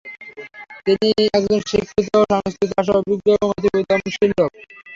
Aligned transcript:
তিনি 0.85 1.07
একজন 1.31 1.59
শিক্ষিত, 1.67 2.07
সংস্কৃত 2.31 2.71
ভাষায় 2.71 2.99
অভিজ্ঞ 2.99 3.27
এবং 3.35 3.47
অতীব 3.51 3.73
উদ্যমশীল 3.75 4.31
লোক। 4.31 4.51